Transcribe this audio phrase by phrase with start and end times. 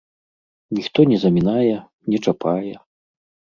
[0.77, 1.75] Ніхто не замінае,
[2.11, 2.75] не чапае.